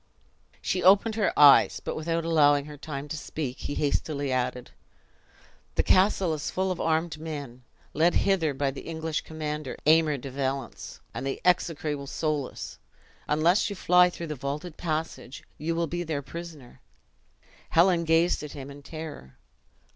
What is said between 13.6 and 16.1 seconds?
you fly through the vaulted passage, you will be